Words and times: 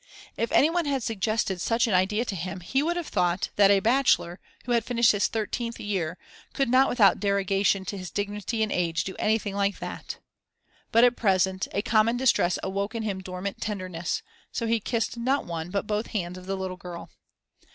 If 0.35 0.51
any 0.51 0.67
one 0.71 0.85
had 0.85 1.03
suggested 1.03 1.61
such 1.61 1.85
an 1.85 1.93
idea 1.93 2.25
to 2.25 2.35
him 2.35 2.61
he 2.61 2.81
would 2.81 2.97
have 2.97 3.05
thought 3.09 3.51
that 3.55 3.69
a 3.69 3.81
bachelor, 3.81 4.39
who 4.65 4.71
had 4.71 4.83
finished 4.83 5.11
his 5.11 5.27
thirteenth 5.27 5.79
year, 5.79 6.17
could 6.53 6.69
not 6.69 6.89
without 6.89 7.19
derogation 7.19 7.85
to 7.85 7.99
his 7.99 8.09
dignity 8.09 8.63
and 8.63 8.71
age 8.71 9.03
do 9.03 9.15
anything 9.19 9.53
like 9.53 9.77
that. 9.77 10.17
But, 10.91 11.03
at 11.03 11.15
present, 11.17 11.67
a 11.71 11.83
common 11.83 12.17
distress 12.17 12.57
awoke 12.63 12.95
in 12.95 13.03
him 13.03 13.21
dormant 13.21 13.61
tenderness; 13.61 14.23
so 14.51 14.65
he 14.65 14.79
kissed 14.79 15.17
not 15.17 15.45
one 15.45 15.69
but 15.69 15.85
both 15.85 16.07
hands 16.07 16.35
of 16.35 16.47
the 16.47 16.57
little 16.57 16.77
girl. 16.77 17.11